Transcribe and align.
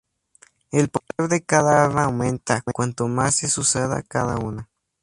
El 0.71 0.89
poder 0.89 1.29
de 1.29 1.43
cada 1.45 1.83
arma 1.85 2.05
aumenta 2.05 2.63
cuanto 2.73 3.07
más 3.07 3.43
es 3.43 3.55
usada 3.59 4.01
cada 4.01 4.37
una. 4.39 4.67